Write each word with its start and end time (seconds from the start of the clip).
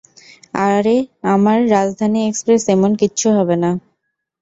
আরে 0.67 0.95
আমার, 1.33 1.59
রাজধানী 1.69 2.19
এক্সপ্রেস, 2.23 2.61
এমন 2.69 2.91
কিচ্ছু 3.01 3.27
হবে 3.37 3.55
না। 3.63 3.71